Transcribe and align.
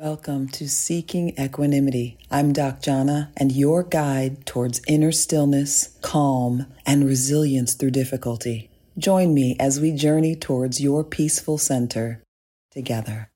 Welcome 0.00 0.46
to 0.50 0.68
Seeking 0.68 1.30
Equanimity. 1.36 2.18
I'm 2.30 2.52
Doc 2.52 2.82
Jana 2.82 3.32
and 3.36 3.50
your 3.50 3.82
guide 3.82 4.46
towards 4.46 4.80
inner 4.86 5.10
stillness, 5.10 5.98
calm, 6.02 6.66
and 6.86 7.04
resilience 7.04 7.74
through 7.74 7.90
difficulty. 7.90 8.70
Join 8.96 9.34
me 9.34 9.56
as 9.58 9.80
we 9.80 9.90
journey 9.90 10.36
towards 10.36 10.80
your 10.80 11.02
peaceful 11.02 11.58
center 11.58 12.22
together. 12.70 13.28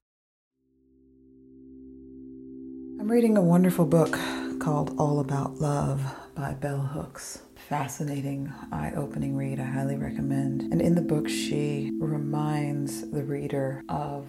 I'm 3.00 3.10
reading 3.10 3.36
a 3.36 3.42
wonderful 3.42 3.84
book 3.84 4.16
called 4.60 4.94
All 5.00 5.18
About 5.18 5.56
Love 5.56 6.00
by 6.36 6.52
Bell 6.52 6.79
Hooks. 6.79 7.42
Fascinating, 7.68 8.52
eye 8.70 8.92
opening 8.94 9.36
read. 9.36 9.58
I 9.58 9.64
highly 9.64 9.96
recommend. 9.96 10.62
And 10.72 10.80
in 10.80 10.94
the 10.94 11.02
book, 11.02 11.29
she 11.29 11.90
reminds 11.98 13.10
the 13.10 13.24
reader 13.24 13.82
of 13.88 14.29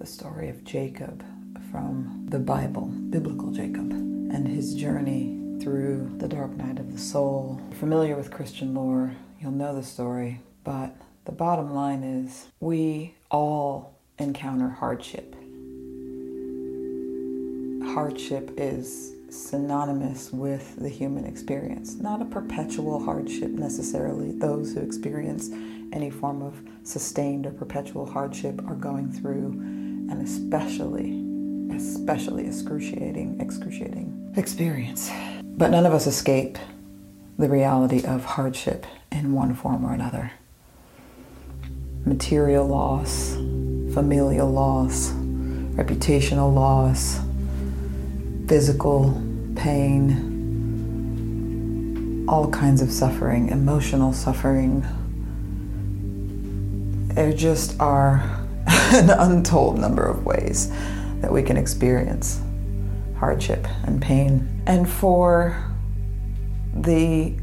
the 0.00 0.06
story 0.06 0.48
of 0.48 0.64
Jacob 0.64 1.22
from 1.72 2.26
the 2.28 2.38
Bible, 2.38 2.86
biblical 3.08 3.50
Jacob, 3.50 3.90
and 3.90 4.46
his 4.46 4.74
journey 4.74 5.38
through 5.60 6.12
the 6.18 6.28
dark 6.28 6.50
night 6.50 6.78
of 6.78 6.92
the 6.92 6.98
soul. 6.98 7.60
Familiar 7.80 8.14
with 8.14 8.30
Christian 8.30 8.74
lore, 8.74 9.12
you'll 9.40 9.52
know 9.52 9.74
the 9.74 9.82
story, 9.82 10.40
but 10.64 10.94
the 11.24 11.32
bottom 11.32 11.74
line 11.74 12.02
is 12.02 12.48
we 12.60 13.14
all 13.30 13.98
encounter 14.18 14.68
hardship. 14.68 15.34
Hardship 17.94 18.52
is 18.58 19.14
synonymous 19.30 20.30
with 20.30 20.76
the 20.76 20.90
human 20.90 21.24
experience, 21.24 21.94
not 21.94 22.20
a 22.20 22.26
perpetual 22.26 23.02
hardship 23.02 23.50
necessarily. 23.50 24.32
Those 24.32 24.74
who 24.74 24.80
experience 24.80 25.48
any 25.92 26.10
form 26.10 26.42
of 26.42 26.60
sustained 26.84 27.46
or 27.46 27.50
perpetual 27.52 28.04
hardship 28.04 28.60
are 28.66 28.74
going 28.74 29.10
through 29.10 29.52
and 30.10 30.20
especially 30.20 31.21
especially 31.74 32.46
excruciating, 32.46 33.40
excruciating 33.40 34.34
experience. 34.36 35.10
But 35.42 35.70
none 35.70 35.86
of 35.86 35.92
us 35.92 36.06
escape 36.06 36.58
the 37.38 37.48
reality 37.48 38.04
of 38.04 38.24
hardship 38.24 38.86
in 39.10 39.32
one 39.32 39.54
form 39.54 39.84
or 39.84 39.92
another. 39.92 40.32
Material 42.04 42.66
loss, 42.66 43.34
familial 43.94 44.50
loss, 44.50 45.12
reputational 45.74 46.52
loss, 46.52 47.20
physical 48.48 49.22
pain, 49.56 50.28
all 52.28 52.50
kinds 52.50 52.82
of 52.82 52.90
suffering, 52.90 53.48
emotional 53.48 54.12
suffering. 54.12 54.84
There 57.14 57.32
just 57.32 57.78
are 57.80 58.22
an 58.66 59.10
untold 59.10 59.78
number 59.78 60.04
of 60.04 60.24
ways 60.24 60.72
that 61.22 61.32
we 61.32 61.42
can 61.42 61.56
experience 61.56 62.40
hardship 63.16 63.66
and 63.84 64.02
pain. 64.02 64.62
And 64.66 64.88
for 64.88 65.56
the 66.74 67.34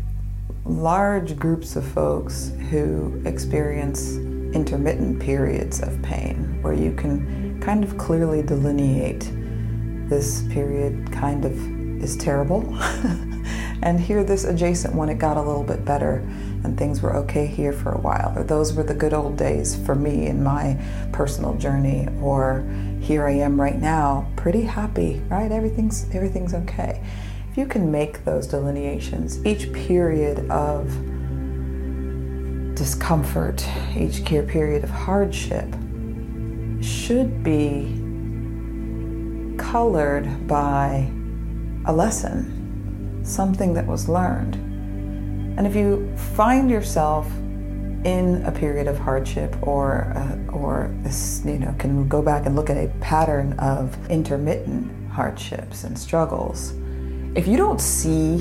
large 0.65 1.37
groups 1.39 1.75
of 1.75 1.85
folks 1.85 2.51
who 2.69 3.21
experience 3.25 4.17
intermittent 4.53 5.19
periods 5.19 5.81
of 5.81 6.01
pain, 6.01 6.61
where 6.61 6.73
you 6.73 6.93
can 6.93 7.59
kind 7.61 7.83
of 7.83 7.97
clearly 7.97 8.41
delineate 8.41 9.31
this 10.09 10.43
period 10.49 11.11
kind 11.11 11.45
of 11.45 11.53
is 12.03 12.17
terrible. 12.17 12.61
and 13.81 13.99
here, 13.99 14.23
this 14.23 14.43
adjacent 14.43 14.93
one, 14.93 15.09
it 15.09 15.19
got 15.19 15.37
a 15.37 15.41
little 15.41 15.63
bit 15.63 15.85
better 15.85 16.17
and 16.63 16.77
things 16.77 17.01
were 17.01 17.15
okay 17.15 17.45
here 17.45 17.71
for 17.71 17.91
a 17.91 17.97
while. 17.97 18.33
Or 18.35 18.43
those 18.43 18.73
were 18.73 18.83
the 18.83 18.93
good 18.93 19.13
old 19.13 19.37
days 19.37 19.75
for 19.85 19.95
me 19.95 20.27
in 20.27 20.43
my 20.43 20.77
personal 21.13 21.55
journey. 21.55 22.07
Or 22.21 22.65
here 22.99 23.25
I 23.25 23.31
am 23.31 23.59
right 23.59 23.79
now, 23.79 24.29
pretty 24.35 24.63
happy, 24.63 25.21
right? 25.29 25.51
Everything's 25.51 26.05
everything's 26.13 26.53
okay. 26.53 27.01
If 27.49 27.57
you 27.57 27.65
can 27.65 27.91
make 27.91 28.25
those 28.25 28.45
delineations, 28.47 29.43
each 29.45 29.71
period 29.71 30.49
of 30.51 30.87
discomfort, 32.75 33.65
each 33.95 34.25
period 34.25 34.83
of 34.83 34.89
hardship 34.89 35.73
should 36.81 37.43
be 37.43 37.95
colored 39.57 40.47
by 40.47 41.09
a 41.85 41.93
lesson, 41.93 42.58
something 43.29 43.73
that 43.73 43.85
was 43.85 44.09
learned. 44.09 44.55
And 45.57 45.67
if 45.67 45.75
you 45.75 46.11
find 46.35 46.69
yourself 46.69 47.27
in 48.05 48.41
a 48.45 48.51
period 48.51 48.87
of 48.87 48.97
hardship 48.97 49.55
or 49.61 50.13
uh, 50.15 50.51
or 50.53 50.93
you 51.43 51.59
know 51.59 51.75
can 51.77 52.07
go 52.07 52.21
back 52.21 52.45
and 52.45 52.55
look 52.55 52.69
at 52.69 52.77
a 52.77 52.87
pattern 53.01 53.53
of 53.59 53.97
intermittent 54.09 54.89
hardships 55.11 55.83
and 55.83 55.99
struggles 55.99 56.73
if 57.35 57.45
you 57.45 57.57
don't 57.57 57.81
see 57.81 58.37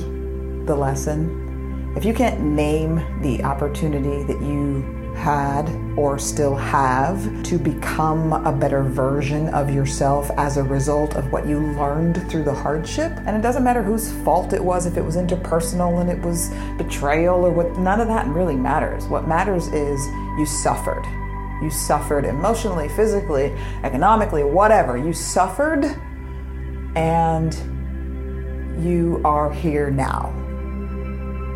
the 0.67 0.77
lesson 0.77 1.93
if 1.97 2.05
you 2.05 2.15
can't 2.15 2.41
name 2.41 2.97
the 3.21 3.43
opportunity 3.43 4.23
that 4.33 4.41
you 4.41 4.98
had 5.19 5.69
or 5.97 6.19
still 6.19 6.55
have 6.55 7.43
to 7.43 7.59
become 7.59 8.33
a 8.33 8.53
better 8.53 8.83
version 8.83 9.49
of 9.49 9.69
yourself 9.69 10.31
as 10.37 10.57
a 10.57 10.63
result 10.63 11.17
of 11.17 11.33
what 11.33 11.47
you 11.47 11.59
learned 11.59 12.31
through 12.31 12.45
the 12.45 12.55
hardship. 12.55 13.13
And 13.27 13.37
it 13.37 13.43
doesn't 13.43 13.65
matter 13.65 13.83
whose 13.83 14.13
fault 14.23 14.53
it 14.53 14.63
was, 14.63 14.87
if 14.87 14.97
it 14.97 15.03
was 15.03 15.17
interpersonal 15.17 16.01
and 16.01 16.09
it 16.09 16.21
was 16.21 16.51
betrayal 16.79 17.45
or 17.45 17.51
what, 17.51 17.77
none 17.79 18.01
of 18.01 18.09
that 18.09 18.27
really 18.29 18.57
matters. 18.57 19.07
What 19.07 19.27
matters 19.27 19.67
is 19.69 20.07
you 20.39 20.47
suffered. 20.47 21.05
You 21.61 21.71
suffered 21.71 22.25
emotionally, 22.25 22.89
physically, 22.89 23.53
economically, 23.83 24.45
whatever. 24.45 24.97
You 24.97 25.13
suffered 25.13 25.85
and 26.95 27.55
you 28.81 29.21
are 29.25 29.53
here 29.53 29.91
now. 29.91 30.33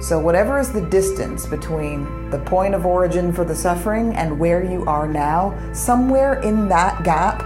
So, 0.01 0.19
whatever 0.19 0.59
is 0.59 0.73
the 0.73 0.81
distance 0.81 1.47
between 1.47 2.22
the 2.33 2.39
point 2.39 2.75
of 2.75 2.87
origin 2.87 3.31
for 3.33 3.45
the 3.45 3.55
suffering 3.55 4.17
and 4.17 4.39
where 4.39 4.65
you 4.65 4.85
are 4.87 5.07
now, 5.07 5.57
somewhere 5.73 6.41
in 6.41 6.67
that 6.69 7.05
gap, 7.05 7.43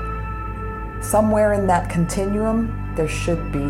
somewhere 1.03 1.53
in 1.53 1.67
that 1.67 1.91
continuum, 1.91 2.95
there 2.97 3.09
should 3.09 3.53
be 3.53 3.67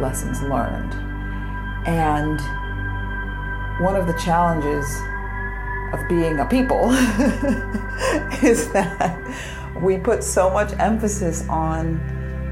lessons 0.00 0.42
learned. 0.42 0.94
And 1.86 2.40
one 3.84 3.94
of 3.94 4.06
the 4.06 4.14
challenges 4.14 4.86
of 5.92 6.08
being 6.08 6.38
a 6.40 6.46
people 6.46 6.90
is 8.42 8.72
that 8.72 9.20
we 9.82 9.98
put 9.98 10.24
so 10.24 10.50
much 10.50 10.72
emphasis 10.78 11.46
on 11.48 12.00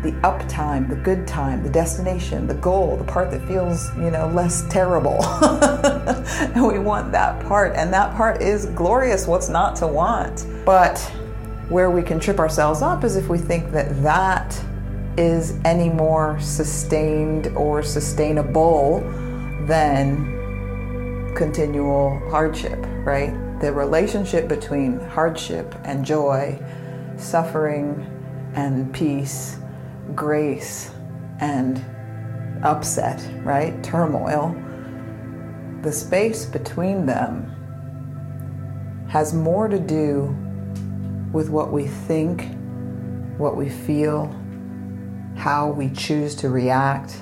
the 0.03 0.13
uptime, 0.23 0.89
the 0.89 0.97
good 0.97 1.27
time, 1.27 1.63
the 1.63 1.69
destination, 1.69 2.47
the 2.47 2.55
goal, 2.55 2.97
the 2.97 3.05
part 3.05 3.31
that 3.31 3.47
feels, 3.47 3.95
you 3.97 4.11
know, 4.11 4.29
less 4.29 4.67
terrible. 4.71 5.23
and 5.43 6.67
we 6.67 6.79
want 6.79 7.13
that 7.13 7.45
part. 7.47 7.77
And 7.77 7.93
that 7.93 8.17
part 8.17 8.41
is 8.41 8.67
glorious. 8.67 9.27
What's 9.27 9.51
not 9.51 9.77
to 9.77 9.87
want? 9.87 10.47
But 10.65 10.99
where 11.69 11.91
we 11.91 12.03
can 12.03 12.19
trip 12.19 12.39
ourselves 12.39 12.81
up 12.81 13.05
is 13.05 13.17
if 13.17 13.29
we 13.29 13.39
think 13.39 13.73
that 13.73 14.03
that 14.03 14.59
is 15.19 15.59
any 15.65 15.91
more 15.91 16.41
sustained 16.41 17.49
or 17.49 17.83
sustainable 17.83 19.01
than 19.67 21.35
continual 21.37 22.19
hardship, 22.31 22.79
right? 23.05 23.35
The 23.61 23.71
relationship 23.71 24.49
between 24.49 24.99
hardship 24.99 25.75
and 25.85 26.07
joy, 26.07 26.59
suffering 27.19 28.07
and 28.55 28.93
peace 28.95 29.60
grace 30.15 30.91
and 31.41 31.85
upset, 32.65 33.27
right? 33.43 33.83
Turmoil. 33.83 34.55
The 35.83 35.93
space 35.93 36.45
between 36.45 37.07
them 37.07 37.47
has 39.09 39.33
more 39.33 39.67
to 39.69 39.79
do 39.79 40.37
with 41.33 41.49
what 41.49 41.73
we 41.73 41.87
think, 41.87 42.47
what 43.39 43.57
we 43.57 43.69
feel, 43.69 44.35
how 45.37 45.71
we 45.71 45.89
choose 45.91 46.35
to 46.37 46.51
react, 46.51 47.17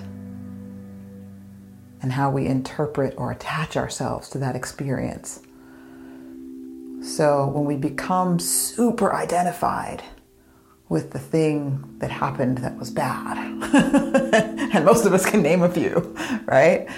and 2.03 2.13
how 2.13 2.31
we 2.31 2.47
interpret 2.47 3.15
or 3.17 3.31
attach 3.31 3.77
ourselves 3.77 4.29
to 4.31 4.39
that 4.39 4.57
experience. 4.57 5.41
So 7.03 7.47
when 7.49 7.65
we 7.65 7.77
become 7.77 8.39
super 8.39 9.15
identified, 9.15 10.03
with 10.89 11.11
the 11.11 11.19
thing 11.19 11.97
that 11.99 12.11
happened 12.11 12.59
that 12.59 12.77
was 12.79 12.91
bad. 12.91 13.37
and 14.75 14.85
most 14.85 15.05
of 15.05 15.13
us 15.13 15.29
can 15.29 15.43
name 15.43 15.63
a 15.63 15.69
few, 15.69 16.17
right? 16.47 16.89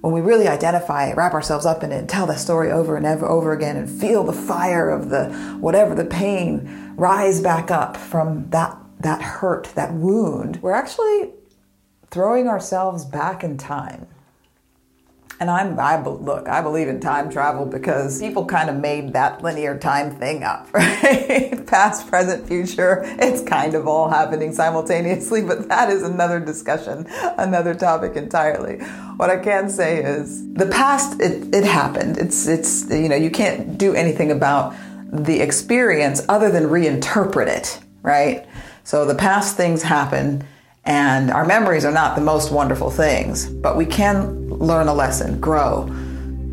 When 0.00 0.12
we 0.12 0.20
really 0.20 0.48
identify 0.48 1.12
wrap 1.12 1.34
ourselves 1.34 1.66
up 1.66 1.82
in 1.82 1.92
it, 1.92 2.08
tell 2.08 2.26
the 2.26 2.36
story 2.36 2.70
over 2.70 2.96
and 2.96 3.06
over, 3.06 3.26
over 3.26 3.52
again, 3.52 3.76
and 3.76 3.88
feel 3.88 4.24
the 4.24 4.32
fire 4.32 4.88
of 4.88 5.10
the 5.10 5.30
whatever 5.60 5.94
the 5.94 6.04
pain 6.04 6.94
rise 6.96 7.40
back 7.40 7.70
up 7.70 7.96
from 7.96 8.48
that 8.50 8.76
that 9.00 9.20
hurt, 9.20 9.64
that 9.74 9.92
wound, 9.92 10.62
we're 10.62 10.72
actually 10.72 11.32
throwing 12.10 12.48
ourselves 12.48 13.04
back 13.04 13.44
in 13.44 13.58
time. 13.58 14.06
And 15.38 15.50
I'm, 15.50 15.78
I 15.78 16.02
look, 16.02 16.48
I 16.48 16.62
believe 16.62 16.88
in 16.88 16.98
time 16.98 17.30
travel 17.30 17.66
because 17.66 18.20
people 18.20 18.46
kind 18.46 18.70
of 18.70 18.76
made 18.76 19.12
that 19.12 19.42
linear 19.42 19.76
time 19.76 20.16
thing 20.16 20.42
up, 20.42 20.68
right? 20.72 21.66
Past, 21.66 22.08
present, 22.08 22.48
future. 22.48 23.02
It's 23.18 23.42
kind 23.42 23.74
of 23.74 23.86
all 23.86 24.08
happening 24.08 24.52
simultaneously, 24.52 25.42
but 25.42 25.68
that 25.68 25.90
is 25.90 26.02
another 26.02 26.40
discussion, 26.40 27.06
another 27.36 27.74
topic 27.74 28.16
entirely. 28.16 28.78
What 29.16 29.28
I 29.28 29.38
can 29.38 29.68
say 29.68 30.02
is 30.02 30.50
the 30.54 30.66
past, 30.66 31.20
it, 31.20 31.54
it 31.54 31.64
happened. 31.64 32.16
It's, 32.16 32.46
it's, 32.46 32.88
you 32.90 33.08
know, 33.08 33.16
you 33.16 33.30
can't 33.30 33.76
do 33.76 33.94
anything 33.94 34.30
about 34.30 34.74
the 35.12 35.40
experience 35.40 36.24
other 36.30 36.50
than 36.50 36.64
reinterpret 36.64 37.48
it, 37.48 37.80
right? 38.02 38.46
So 38.84 39.04
the 39.04 39.14
past 39.14 39.56
things 39.56 39.82
happen 39.82 40.46
and 40.86 41.32
our 41.32 41.44
memories 41.44 41.84
are 41.84 41.92
not 41.92 42.14
the 42.14 42.22
most 42.22 42.52
wonderful 42.52 42.90
things, 42.90 43.48
but 43.48 43.76
we 43.76 43.84
can 43.84 44.45
learn 44.58 44.88
a 44.88 44.94
lesson, 44.94 45.40
grow, 45.40 45.90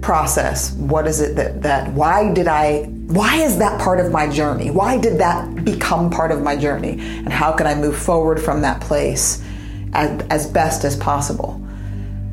process. 0.02 0.74
What 0.74 1.08
is 1.08 1.22
it 1.22 1.36
that, 1.36 1.62
that 1.62 1.92
why 1.94 2.34
did 2.34 2.48
I, 2.48 2.84
why 3.08 3.38
is 3.38 3.58
that 3.58 3.80
part 3.82 4.00
of 4.00 4.12
my 4.12 4.28
journey? 4.30 4.70
Why 4.70 4.98
did 4.98 5.18
that 5.20 5.64
become 5.64 6.10
part 6.10 6.32
of 6.32 6.42
my 6.42 6.56
journey? 6.56 7.00
And 7.00 7.32
how 7.32 7.54
can 7.54 7.66
I 7.66 7.76
move 7.76 7.98
forward 7.98 8.42
from 8.42 8.62
that 8.62 8.82
place 8.82 9.44
as, 9.94 10.22
as 10.30 10.48
best 10.48 10.84
as 10.84 10.96
possible? 10.98 11.60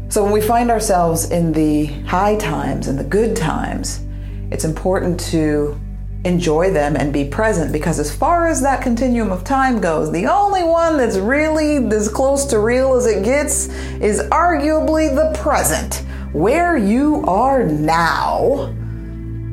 So 0.08 0.24
when 0.24 0.32
we 0.32 0.40
find 0.40 0.70
ourselves 0.70 1.30
in 1.30 1.52
the 1.52 1.86
high 2.04 2.36
times 2.36 2.88
and 2.88 2.98
the 2.98 3.04
good 3.04 3.36
times, 3.36 4.04
it's 4.50 4.64
important 4.64 5.20
to 5.30 5.80
enjoy 6.24 6.70
them 6.70 6.96
and 6.96 7.12
be 7.12 7.24
present 7.24 7.72
because 7.72 7.98
as 7.98 8.14
far 8.14 8.46
as 8.46 8.60
that 8.60 8.82
continuum 8.82 9.32
of 9.32 9.42
time 9.42 9.80
goes 9.80 10.12
the 10.12 10.26
only 10.26 10.62
one 10.62 10.98
that's 10.98 11.16
really 11.16 11.76
as 11.94 12.08
close 12.08 12.44
to 12.44 12.58
real 12.58 12.94
as 12.94 13.06
it 13.06 13.24
gets 13.24 13.68
is 14.00 14.20
arguably 14.30 15.14
the 15.14 15.36
present. 15.38 16.04
Where 16.32 16.76
you 16.76 17.24
are 17.26 17.64
now 17.64 18.74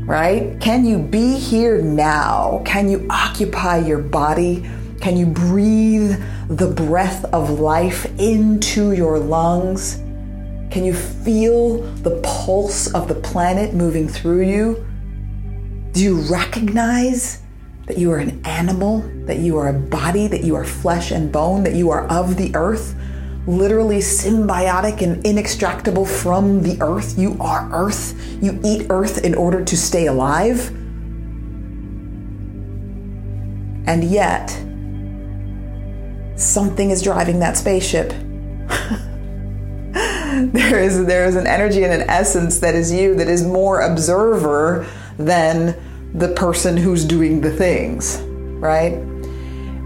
right? 0.08 0.58
Can 0.62 0.86
you 0.86 1.00
be 1.00 1.38
here 1.38 1.82
now? 1.82 2.62
Can 2.66 2.90
you 2.90 3.06
occupy 3.10 3.80
your 3.80 4.00
body? 4.00 4.66
Can 5.02 5.18
you 5.18 5.26
breathe 5.26 6.18
the 6.48 6.72
breath 6.72 7.26
of 7.26 7.60
life 7.60 8.06
into 8.18 8.94
your 8.94 9.20
lungs? 9.20 9.98
Can 10.72 10.86
you 10.86 10.94
feel 10.94 11.82
the 11.98 12.22
pulse 12.24 12.94
of 12.94 13.10
the 13.10 13.16
planet 13.16 13.74
moving 13.74 14.08
through 14.08 14.44
you 14.44 14.86
do 15.98 16.04
you 16.04 16.22
recognize 16.32 17.42
that 17.88 17.98
you 17.98 18.12
are 18.12 18.20
an 18.20 18.40
animal, 18.46 19.00
that 19.26 19.40
you 19.40 19.58
are 19.58 19.70
a 19.70 19.74
body, 19.74 20.28
that 20.28 20.44
you 20.44 20.54
are 20.54 20.64
flesh 20.64 21.10
and 21.10 21.32
bone, 21.32 21.64
that 21.64 21.74
you 21.74 21.90
are 21.90 22.08
of 22.08 22.38
the 22.38 22.56
earth, 22.56 22.96
literally 23.48 23.98
symbiotic 23.98 25.02
and 25.02 25.26
inextractable 25.26 26.08
from 26.08 26.62
the 26.62 26.78
earth? 26.82 27.18
You 27.18 27.36
are 27.40 27.68
earth. 27.74 28.14
You 28.44 28.62
eat 28.64 28.86
earth 28.92 29.26
in 29.26 29.34
order 29.34 29.66
to 29.66 29.76
stay 29.76 30.06
alive. 30.06 30.68
And 33.88 34.04
yet, 34.04 34.50
something 36.40 36.92
is 36.92 37.02
driving 37.02 37.40
that 37.40 37.58
spaceship. 37.58 38.10
there 40.54 40.80
is 40.80 41.08
there 41.08 41.26
is 41.26 41.36
an 41.36 41.48
energy 41.48 41.84
and 41.84 41.92
an 41.92 42.08
essence 42.08 42.60
that 42.60 42.76
is 42.76 42.92
you 42.92 43.16
that 43.16 43.28
is 43.28 43.44
more 43.44 43.82
observer 43.82 44.88
than 45.18 45.76
the 46.14 46.30
person 46.30 46.78
who's 46.78 47.06
doing 47.06 47.42
the 47.42 47.52
things, 47.52 48.20
right? 48.60 48.94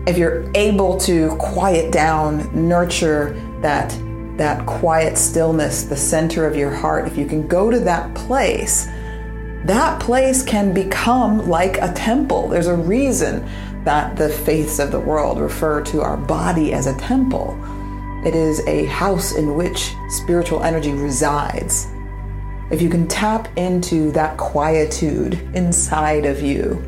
If 0.08 0.18
you're 0.18 0.50
able 0.56 0.98
to 1.02 1.36
quiet 1.38 1.92
down, 1.92 2.68
nurture 2.68 3.34
that 3.62 3.90
that 4.38 4.66
quiet 4.66 5.18
stillness, 5.18 5.84
the 5.84 5.96
center 5.96 6.48
of 6.48 6.56
your 6.56 6.72
heart, 6.72 7.06
if 7.06 7.16
you 7.16 7.28
can 7.28 7.48
go 7.48 7.70
to 7.70 7.80
that 7.80 8.16
place, 8.16 8.88
that 9.66 10.02
place 10.02 10.42
can 10.42 10.74
become 10.74 11.48
like 11.48 11.78
a 11.78 11.94
temple. 11.94 12.48
There's 12.48 12.68
a 12.68 12.76
reason 12.76 13.48
that 13.84 14.16
the 14.16 14.30
faiths 14.30 14.80
of 14.80 14.92
the 14.92 15.00
world 15.00 15.40
refer 15.40 15.82
to 15.84 16.02
our 16.02 16.18
body 16.18 16.74
as 16.74 16.88
a 16.88 16.98
temple. 16.98 17.56
It 18.26 18.34
is 18.34 18.66
a 18.68 18.86
house 18.86 19.36
in 19.36 19.56
which 19.56 19.94
spiritual 20.10 20.64
energy 20.64 20.94
resides 20.94 21.88
if 22.72 22.82
you 22.82 22.90
can 22.90 23.08
tap 23.08 23.50
into 23.58 24.12
that 24.12 24.38
quietude 24.38 25.34
inside 25.54 26.26
of 26.26 26.42
you, 26.42 26.82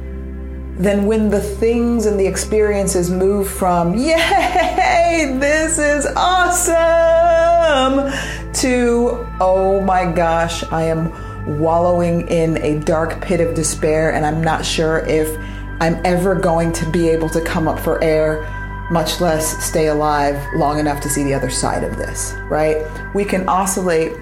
then 0.78 1.06
when 1.06 1.30
the 1.30 1.42
things 1.42 2.06
and 2.06 2.20
the 2.20 2.26
experiences 2.26 3.12
move 3.12 3.50
from, 3.50 3.94
yay, 3.94 5.36
this 5.40 5.78
is 5.78 6.08
awesome, 6.16 8.12
to, 8.54 9.28
oh 9.40 9.82
my 9.82 10.12
gosh, 10.12 10.64
I 10.72 10.84
am 10.84 11.60
wallowing 11.60 12.28
in 12.30 12.58
a 12.64 12.80
dark 12.80 13.22
pit 13.22 13.42
of 13.42 13.54
despair 13.54 14.14
and 14.14 14.26
I'm 14.26 14.42
not 14.42 14.66
sure 14.66 15.00
if 15.00 15.38
I'm 15.82 16.00
ever 16.06 16.34
going 16.34 16.72
to 16.74 16.90
be 16.92 17.10
able 17.10 17.28
to 17.30 17.42
come 17.42 17.68
up 17.68 17.78
for 17.78 18.02
air, 18.02 18.42
much 18.90 19.20
less 19.20 19.62
stay 19.64 19.88
alive 19.88 20.42
long 20.56 20.80
enough 20.80 21.02
to 21.02 21.10
see 21.10 21.24
the 21.24 21.34
other 21.34 21.50
side 21.50 21.84
of 21.84 21.98
this, 21.98 22.34
right? 22.50 22.86
We 23.14 23.26
can 23.26 23.50
oscillate 23.50 24.14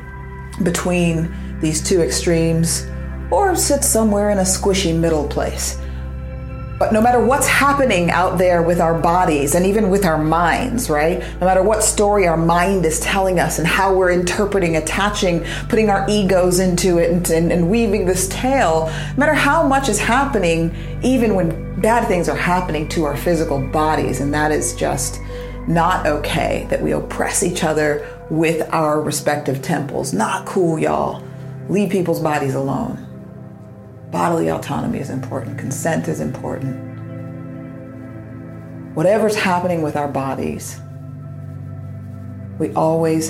between 0.64 1.32
these 1.62 1.82
two 1.82 2.02
extremes, 2.02 2.88
or 3.32 3.56
sit 3.56 3.84
somewhere 3.84 4.30
in 4.30 4.40
a 4.40 4.44
squishy 4.44 4.98
middle 4.98 5.28
place. 5.28 5.78
But 6.82 6.94
no 6.94 7.00
matter 7.00 7.24
what's 7.24 7.48
happening 7.48 8.10
out 8.10 8.40
there 8.40 8.64
with 8.64 8.82
our 8.82 9.00
bodies 9.00 9.54
and 9.54 9.68
even 9.68 9.92
with 9.92 10.04
our 10.04 10.18
minds, 10.18 10.90
right? 10.90 11.20
No 11.40 11.46
matter 11.46 11.62
what 11.62 11.84
story 11.84 12.26
our 12.26 12.36
mind 12.36 12.88
is 12.88 13.00
telling 13.00 13.40
us 13.40 13.60
and 13.60 13.68
how 13.68 13.94
we're 13.94 14.10
interpreting, 14.10 14.78
attaching, 14.78 15.46
putting 15.70 15.92
our 15.92 16.08
egos 16.10 16.58
into 16.58 16.98
it 16.98 17.12
and, 17.12 17.30
and, 17.30 17.52
and 17.52 17.70
weaving 17.70 18.08
this 18.08 18.28
tale, 18.30 18.88
no 18.88 19.16
matter 19.18 19.36
how 19.36 19.62
much 19.62 19.90
is 19.90 20.00
happening, 20.00 20.76
even 21.04 21.36
when 21.36 21.80
bad 21.80 22.08
things 22.08 22.28
are 22.28 22.36
happening 22.36 22.90
to 22.90 23.04
our 23.04 23.16
physical 23.16 23.60
bodies, 23.68 24.20
and 24.20 24.34
that 24.34 24.52
is 24.52 24.76
just 24.76 25.22
not 25.68 26.08
okay 26.08 26.66
that 26.72 26.82
we 26.82 26.94
oppress 26.94 27.44
each 27.44 27.64
other 27.64 28.08
with 28.32 28.68
our 28.74 29.00
respective 29.04 29.62
temples. 29.62 30.14
Not 30.14 30.48
cool, 30.48 30.80
y'all. 30.80 31.24
Leave 31.70 31.90
people's 31.90 32.20
bodies 32.20 32.56
alone. 32.56 33.08
Bodily 34.12 34.50
autonomy 34.50 35.00
is 35.00 35.10
important, 35.10 35.58
consent 35.58 36.08
is 36.08 36.20
important. 36.20 36.90
Whatever's 38.94 39.36
happening 39.36 39.82
with 39.82 39.96
our 39.96 40.10
bodies, 40.10 40.80
we 42.60 42.74
always 42.74 43.30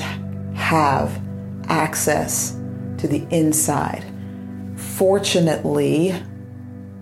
have 0.56 1.22
access 1.68 2.57
to 2.98 3.07
the 3.07 3.25
inside. 3.30 4.04
Fortunately, 4.75 6.16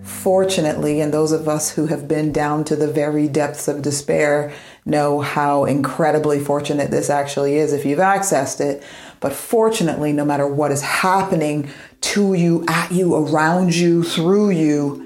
fortunately, 0.03 0.99
and 0.99 1.13
those 1.13 1.31
of 1.31 1.47
us 1.47 1.71
who 1.71 1.87
have 1.87 2.07
been 2.07 2.33
down 2.33 2.63
to 2.65 2.75
the 2.75 2.91
very 2.91 3.27
depths 3.27 3.67
of 3.67 3.81
despair 3.81 4.51
know 4.85 5.21
how 5.21 5.65
incredibly 5.65 6.39
fortunate 6.39 6.91
this 6.91 7.09
actually 7.09 7.56
is 7.56 7.71
if 7.71 7.85
you've 7.85 7.99
accessed 7.99 8.59
it. 8.59 8.83
But 9.19 9.33
fortunately, 9.33 10.14
no 10.14 10.26
matter 10.26 10.47
what 10.47 10.71
is 10.71 10.81
happening 10.81 11.69
to 12.02 12.33
you, 12.33 12.64
at 12.68 12.92
you, 12.92 13.16
around 13.16 13.76
you, 13.76 14.04
through 14.04 14.52
you, 14.52 15.06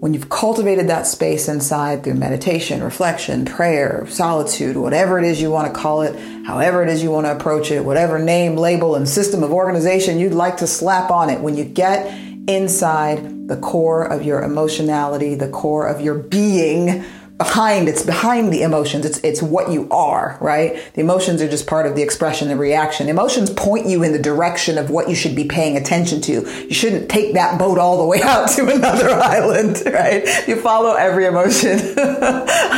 when 0.00 0.14
you've 0.14 0.28
cultivated 0.28 0.86
that 0.86 1.08
space 1.08 1.48
inside 1.48 2.04
through 2.04 2.14
meditation, 2.14 2.84
reflection, 2.84 3.44
prayer, 3.44 4.06
solitude, 4.08 4.76
whatever 4.76 5.18
it 5.18 5.24
is 5.24 5.42
you 5.42 5.50
want 5.50 5.74
to 5.74 5.80
call 5.80 6.02
it, 6.02 6.16
however 6.46 6.84
it 6.84 6.88
is 6.88 7.02
you 7.02 7.10
want 7.10 7.26
to 7.26 7.34
approach 7.34 7.72
it, 7.72 7.84
whatever 7.84 8.16
name, 8.16 8.54
label, 8.54 8.94
and 8.94 9.08
system 9.08 9.42
of 9.42 9.50
organization 9.52 10.20
you'd 10.20 10.32
like 10.32 10.58
to 10.58 10.68
slap 10.68 11.10
on 11.10 11.30
it, 11.30 11.40
when 11.40 11.56
you 11.56 11.64
get 11.64 12.06
inside 12.48 13.48
the 13.48 13.56
core 13.56 14.04
of 14.04 14.22
your 14.22 14.44
emotionality, 14.44 15.34
the 15.34 15.48
core 15.48 15.88
of 15.88 16.00
your 16.00 16.14
being, 16.14 17.04
behind 17.38 17.88
it's 17.88 18.02
behind 18.02 18.52
the 18.52 18.62
emotions 18.62 19.06
it's 19.06 19.18
it's 19.18 19.40
what 19.40 19.70
you 19.70 19.88
are 19.90 20.36
right? 20.40 20.90
The 20.94 21.00
emotions 21.00 21.40
are 21.42 21.48
just 21.48 21.66
part 21.66 21.86
of 21.86 21.94
the 21.94 22.02
expression 22.02 22.48
the 22.48 22.56
reaction. 22.56 23.08
Emotions 23.08 23.50
point 23.50 23.86
you 23.86 24.02
in 24.02 24.12
the 24.12 24.18
direction 24.18 24.78
of 24.78 24.90
what 24.90 25.08
you 25.08 25.14
should 25.14 25.36
be 25.36 25.44
paying 25.44 25.76
attention 25.76 26.20
to. 26.22 26.32
You 26.32 26.74
shouldn't 26.74 27.08
take 27.08 27.34
that 27.34 27.58
boat 27.58 27.78
all 27.78 27.98
the 27.98 28.06
way 28.06 28.22
out 28.24 28.48
to 28.50 28.68
another 28.68 29.10
island 29.14 29.82
right? 29.86 30.26
You 30.48 30.60
follow 30.60 30.94
every 30.94 31.26
emotion. 31.26 31.78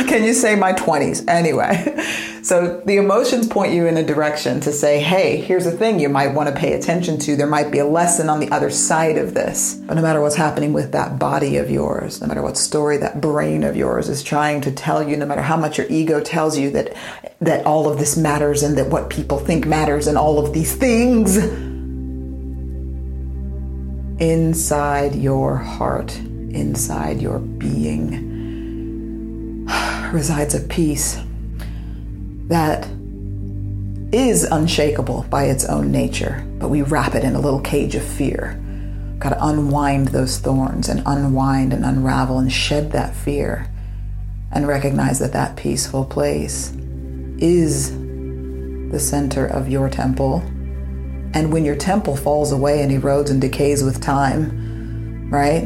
Can 0.07 0.23
you 0.23 0.33
say 0.33 0.55
my 0.55 0.73
20s 0.73 1.27
anyway. 1.27 1.97
So 2.43 2.81
the 2.85 2.97
emotions 2.97 3.47
point 3.47 3.73
you 3.73 3.85
in 3.85 3.97
a 3.97 4.03
direction 4.03 4.59
to 4.61 4.71
say 4.71 4.99
hey 4.99 5.37
here's 5.37 5.65
a 5.65 5.71
thing 5.71 5.99
you 5.99 6.09
might 6.09 6.33
want 6.33 6.49
to 6.49 6.55
pay 6.55 6.73
attention 6.73 7.17
to. 7.19 7.35
There 7.35 7.47
might 7.47 7.71
be 7.71 7.79
a 7.79 7.85
lesson 7.85 8.29
on 8.29 8.39
the 8.39 8.51
other 8.51 8.69
side 8.69 9.17
of 9.17 9.33
this. 9.33 9.75
But 9.75 9.95
no 9.95 10.01
matter 10.01 10.21
what's 10.21 10.35
happening 10.35 10.73
with 10.73 10.91
that 10.91 11.19
body 11.19 11.57
of 11.57 11.69
yours 11.69 12.21
no 12.21 12.27
matter 12.27 12.41
what 12.41 12.57
story 12.57 12.97
that 12.97 13.21
brain 13.21 13.63
of 13.63 13.75
yours 13.75 14.09
is 14.09 14.23
trying 14.23 14.50
trying 14.51 14.61
to 14.61 14.71
tell 14.71 15.07
you, 15.07 15.15
no 15.15 15.25
matter 15.25 15.41
how 15.41 15.55
much 15.55 15.77
your 15.77 15.87
ego 15.89 16.19
tells 16.19 16.57
you 16.57 16.71
that 16.71 16.93
that 17.39 17.65
all 17.65 17.89
of 17.89 17.97
this 17.97 18.17
matters 18.17 18.63
and 18.63 18.77
that 18.77 18.89
what 18.89 19.09
people 19.09 19.39
think 19.39 19.65
matters 19.65 20.07
and 20.07 20.17
all 20.17 20.45
of 20.45 20.53
these 20.53 20.75
things. 20.75 21.37
Inside 24.19 25.15
your 25.15 25.55
heart, 25.55 26.13
inside 26.17 27.21
your 27.21 27.39
being, 27.39 28.05
resides 30.11 30.53
a 30.53 30.59
peace 30.59 31.17
that 32.49 32.85
is 34.11 34.43
unshakable 34.43 35.25
by 35.29 35.45
its 35.45 35.63
own 35.65 35.93
nature, 35.93 36.45
but 36.59 36.67
we 36.67 36.81
wrap 36.81 37.15
it 37.15 37.23
in 37.23 37.35
a 37.35 37.39
little 37.39 37.61
cage 37.61 37.95
of 37.95 38.03
fear. 38.03 38.61
Got 39.17 39.29
to 39.29 39.47
unwind 39.47 40.09
those 40.09 40.37
thorns 40.39 40.89
and 40.89 41.01
unwind 41.05 41.71
and 41.71 41.85
unravel 41.85 42.37
and 42.37 42.51
shed 42.51 42.91
that 42.91 43.15
fear 43.15 43.71
and 44.51 44.67
recognize 44.67 45.19
that 45.19 45.33
that 45.33 45.55
peaceful 45.55 46.05
place 46.05 46.73
is 47.37 47.91
the 48.91 48.99
center 48.99 49.45
of 49.45 49.69
your 49.69 49.89
temple. 49.89 50.39
And 51.33 51.51
when 51.53 51.63
your 51.63 51.77
temple 51.77 52.17
falls 52.17 52.51
away 52.51 52.81
and 52.81 52.91
erodes 52.91 53.29
and 53.29 53.39
decays 53.39 53.83
with 53.83 54.01
time, 54.01 55.29
right? 55.29 55.63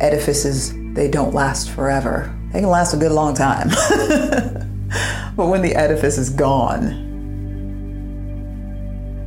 Edifices, 0.00 0.72
they 0.94 1.08
don't 1.08 1.34
last 1.34 1.70
forever. 1.70 2.34
They 2.52 2.60
can 2.60 2.70
last 2.70 2.94
a 2.94 2.96
good 2.96 3.12
long 3.12 3.34
time. 3.34 3.68
but 5.36 5.46
when 5.46 5.60
the 5.60 5.74
edifice 5.74 6.16
is 6.16 6.30
gone, 6.30 7.12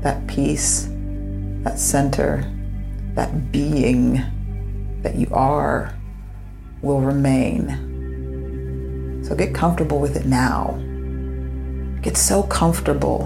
that 0.01 0.25
peace, 0.27 0.89
that 1.63 1.77
center, 1.77 2.43
that 3.13 3.51
being 3.51 4.23
that 5.01 5.15
you 5.15 5.27
are 5.31 5.93
will 6.81 7.01
remain. 7.01 7.86
So 9.27 9.35
get 9.35 9.53
comfortable 9.53 9.99
with 9.99 10.15
it 10.15 10.25
now. 10.25 10.79
Get 12.01 12.15
so 12.15 12.43
comfortable 12.43 13.25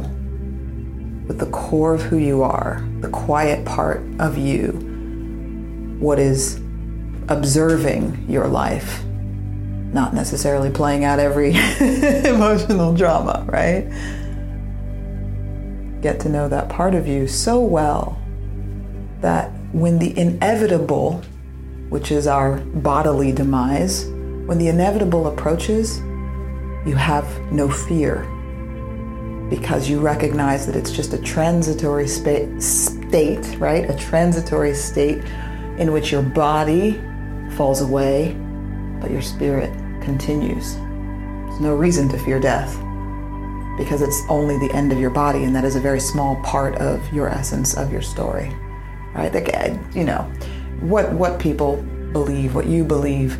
with 1.28 1.38
the 1.38 1.46
core 1.52 1.94
of 1.94 2.02
who 2.02 2.18
you 2.18 2.42
are, 2.42 2.84
the 3.02 3.10
quiet 3.10 3.64
part 3.66 4.02
of 4.20 4.36
you, 4.36 4.72
what 6.00 6.18
is 6.18 6.56
observing 7.28 8.26
your 8.28 8.48
life, 8.48 9.04
not 9.94 10.16
necessarily 10.16 10.72
playing 10.72 11.04
out 11.04 11.20
every 11.20 11.50
emotional 12.28 12.96
drama, 12.96 13.46
right? 13.48 13.88
Get 16.02 16.20
to 16.22 16.30
know 16.30 16.50
that 16.50 16.68
part 16.68 16.96
of 16.96 17.08
you 17.08 17.28
so 17.28 17.60
well 17.60 18.20
that 19.20 19.52
when 19.72 20.00
the 20.00 20.18
inevitable, 20.18 21.22
which 21.90 22.12
is 22.12 22.26
our 22.26 22.58
bodily 22.58 23.32
demise, 23.32 24.10
when 24.46 24.58
the 24.58 24.68
inevitable 24.68 25.28
approaches, 25.28 26.00
you 26.86 26.96
have 26.96 27.26
no 27.52 27.70
fear 27.70 28.28
because 29.50 29.90
you 29.90 30.00
recognize 30.00 30.66
that 30.66 30.76
it's 30.76 30.92
just 30.92 31.14
a 31.14 31.22
transitory 31.22 32.08
spa- 32.08 32.48
state, 32.60 33.60
right? 33.60 33.90
A 33.90 33.96
transitory 33.98 34.74
state 34.74 35.24
in 35.78 35.92
which 35.92 36.12
your 36.12 36.22
body 36.22 37.02
falls 37.52 37.82
away, 37.82 38.34
but 39.02 39.12
your 39.12 39.22
spirit 39.22 39.72
continues. 40.02 40.76
There's 40.76 41.60
no 41.60 41.76
reason 41.76 42.08
to 42.10 42.18
fear 42.20 42.40
death 42.40 42.74
because 43.78 44.02
it's 44.02 44.22
only 44.30 44.58
the 44.58 44.74
end 44.74 44.92
of 44.92 45.00
your 45.00 45.10
body, 45.10 45.44
and 45.44 45.56
that 45.56 45.66
is 45.66 45.76
a 45.76 45.82
very 45.82 46.00
small 46.00 46.36
part 46.44 46.76
of 46.76 47.02
your 47.14 47.28
essence 47.28 47.76
of 47.76 47.92
your 47.92 48.02
story, 48.02 48.56
right? 49.14 49.34
Like, 49.34 49.50
you 49.94 50.04
know, 50.04 50.22
what 50.80 51.12
what 51.14 51.40
people 51.40 51.78
believe, 52.14 52.56
what 52.56 52.68
you 52.68 52.84
believe, 52.84 53.38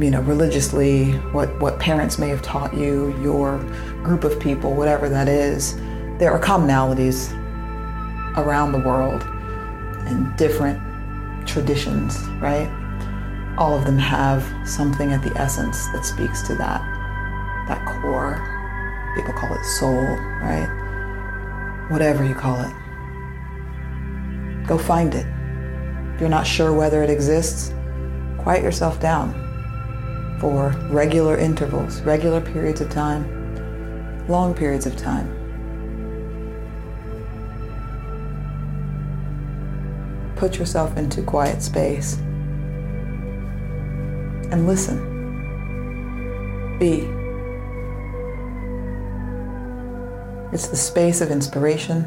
you 0.00 0.10
know, 0.10 0.20
religiously, 0.22 1.12
what 1.32 1.58
what 1.60 1.78
parents 1.78 2.18
may 2.18 2.28
have 2.28 2.42
taught 2.42 2.74
you, 2.74 3.16
your 3.20 3.58
group 4.02 4.24
of 4.24 4.38
people, 4.40 4.74
whatever 4.74 5.08
that 5.08 5.28
is, 5.28 5.76
there 6.18 6.30
are 6.32 6.40
commonalities 6.40 7.32
around 8.36 8.72
the 8.72 8.78
world 8.78 9.22
and 10.06 10.36
different 10.36 10.80
traditions, 11.46 12.18
right? 12.40 12.70
All 13.58 13.76
of 13.76 13.84
them 13.84 13.98
have 13.98 14.44
something 14.68 15.12
at 15.12 15.22
the 15.22 15.36
essence 15.38 15.86
that 15.88 16.04
speaks 16.04 16.42
to 16.42 16.54
that, 16.54 16.80
that 17.68 17.84
core. 17.86 18.40
People 19.14 19.34
call 19.34 19.52
it 19.54 19.64
soul, 19.64 20.06
right? 20.40 20.68
Whatever 21.90 22.24
you 22.24 22.34
call 22.34 22.60
it. 22.62 22.72
Go 24.66 24.78
find 24.78 25.14
it. 25.14 25.26
If 26.14 26.20
you're 26.20 26.30
not 26.30 26.46
sure 26.46 26.72
whether 26.72 27.02
it 27.02 27.10
exists, 27.10 27.74
quiet 28.38 28.62
yourself 28.62 28.98
down 29.00 29.51
for 30.42 30.70
regular 30.90 31.38
intervals, 31.38 32.02
regular 32.02 32.42
periods 32.42 32.82
of 32.82 32.90
time 32.90 33.42
long 34.28 34.54
periods 34.54 34.86
of 34.86 34.96
time. 34.96 35.28
Put 40.36 40.58
yourself 40.58 40.96
into 40.96 41.22
quiet 41.22 41.62
space 41.62 42.16
and 44.50 44.66
listen. 44.66 45.10
Be. 46.78 47.08
It's 50.54 50.68
the 50.68 50.76
space 50.76 51.20
of 51.20 51.30
inspiration. 51.30 52.04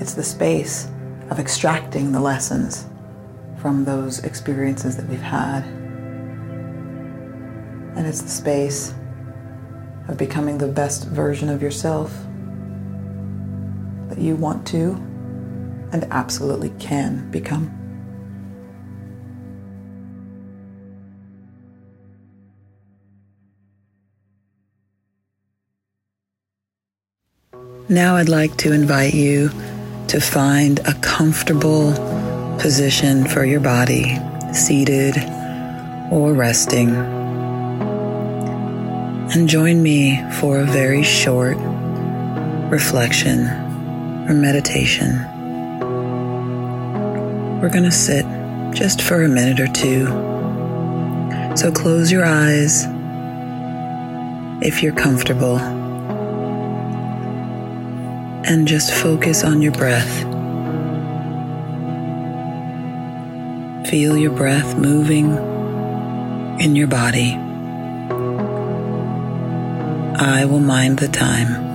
It's 0.00 0.14
the 0.14 0.24
space 0.24 0.88
of 1.30 1.38
extracting 1.38 2.12
the 2.12 2.20
lessons 2.20 2.86
from 3.56 3.84
those 3.84 4.24
experiences 4.24 4.96
that 4.96 5.08
we've 5.08 5.20
had. 5.20 5.77
And 7.98 8.06
it's 8.06 8.22
the 8.22 8.28
space 8.28 8.94
of 10.06 10.16
becoming 10.16 10.56
the 10.56 10.68
best 10.68 11.08
version 11.08 11.48
of 11.48 11.60
yourself 11.60 12.12
that 14.08 14.18
you 14.18 14.36
want 14.36 14.64
to 14.68 14.92
and 15.90 16.06
absolutely 16.12 16.70
can 16.78 17.28
become. 17.32 17.74
Now, 27.88 28.14
I'd 28.14 28.28
like 28.28 28.56
to 28.58 28.72
invite 28.72 29.14
you 29.14 29.50
to 30.06 30.20
find 30.20 30.78
a 30.86 30.94
comfortable 31.00 31.92
position 32.60 33.26
for 33.26 33.44
your 33.44 33.60
body, 33.60 34.18
seated 34.52 35.16
or 36.12 36.32
resting 36.32 37.17
and 39.34 39.48
join 39.48 39.82
me 39.82 40.22
for 40.40 40.60
a 40.60 40.64
very 40.64 41.02
short 41.02 41.56
reflection 42.70 43.46
or 44.28 44.34
meditation. 44.34 45.18
We're 47.60 47.68
going 47.68 47.84
to 47.84 47.90
sit 47.90 48.24
just 48.74 49.02
for 49.02 49.22
a 49.22 49.28
minute 49.28 49.60
or 49.60 49.66
two. 49.68 50.06
So 51.56 51.72
close 51.72 52.10
your 52.10 52.24
eyes 52.24 52.84
if 54.62 54.82
you're 54.82 54.94
comfortable 54.94 55.58
and 58.46 58.66
just 58.66 58.92
focus 58.94 59.44
on 59.44 59.60
your 59.60 59.72
breath. 59.72 60.22
Feel 63.90 64.16
your 64.16 64.32
breath 64.32 64.76
moving 64.76 65.36
in 66.60 66.76
your 66.76 66.86
body. 66.86 67.47
I 70.28 70.44
will 70.44 70.60
mind 70.60 70.98
the 70.98 71.08
time. 71.08 71.67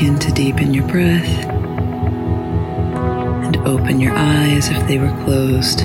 Begin 0.00 0.18
to 0.18 0.32
deepen 0.32 0.72
your 0.74 0.86
breath 0.88 1.28
and 3.44 3.56
open 3.58 4.00
your 4.00 4.12
eyes 4.14 4.68
if 4.68 4.88
they 4.88 4.98
were 4.98 5.14
closed. 5.24 5.82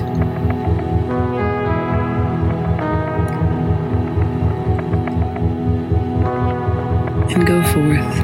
and 7.35 7.45
go 7.45 7.61
forth 7.63 8.19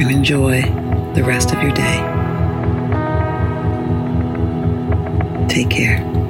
and 0.00 0.10
enjoy 0.10 0.62
the 1.14 1.22
rest 1.22 1.52
of 1.54 1.62
your 1.62 1.72
day. 1.72 2.00
Take 5.48 5.70
care. 5.70 6.23